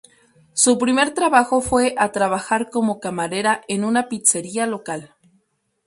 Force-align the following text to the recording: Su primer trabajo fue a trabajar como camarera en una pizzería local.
Su 0.53 0.79
primer 0.79 1.11
trabajo 1.13 1.61
fue 1.61 1.93
a 1.95 2.11
trabajar 2.11 2.71
como 2.71 2.99
camarera 2.99 3.61
en 3.67 3.83
una 3.83 4.09
pizzería 4.09 4.65
local. 4.65 5.13